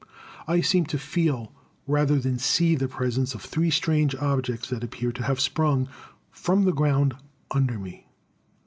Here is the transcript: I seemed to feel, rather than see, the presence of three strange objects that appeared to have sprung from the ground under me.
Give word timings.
I 0.47 0.61
seemed 0.61 0.89
to 0.89 0.97
feel, 0.97 1.53
rather 1.85 2.17
than 2.19 2.39
see, 2.39 2.73
the 2.75 2.87
presence 2.87 3.35
of 3.35 3.43
three 3.43 3.69
strange 3.69 4.15
objects 4.15 4.67
that 4.69 4.83
appeared 4.83 5.13
to 5.17 5.23
have 5.25 5.39
sprung 5.39 5.87
from 6.31 6.63
the 6.65 6.73
ground 6.73 7.15
under 7.51 7.77
me. 7.77 8.07